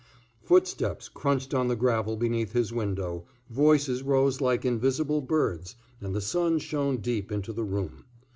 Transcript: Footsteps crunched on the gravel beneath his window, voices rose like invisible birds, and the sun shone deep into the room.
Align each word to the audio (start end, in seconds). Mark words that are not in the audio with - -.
Footsteps 0.41 1.07
crunched 1.09 1.53
on 1.53 1.67
the 1.67 1.75
gravel 1.75 2.15
beneath 2.17 2.53
his 2.53 2.73
window, 2.73 3.25
voices 3.51 4.01
rose 4.01 4.41
like 4.41 4.65
invisible 4.65 5.21
birds, 5.21 5.75
and 5.99 6.15
the 6.15 6.21
sun 6.21 6.57
shone 6.57 6.97
deep 6.97 7.31
into 7.31 7.53
the 7.53 7.63
room. 7.63 8.03